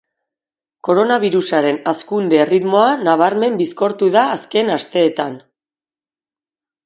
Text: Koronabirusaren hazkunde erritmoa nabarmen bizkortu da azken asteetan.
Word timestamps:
Koronabirusaren 0.85 1.75
hazkunde 1.91 2.39
erritmoa 2.45 2.87
nabarmen 3.03 3.59
bizkortu 3.61 4.09
da 4.15 4.23
azken 4.39 4.71
asteetan. 4.77 5.37